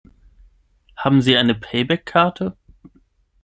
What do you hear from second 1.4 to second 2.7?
Payback-Karte?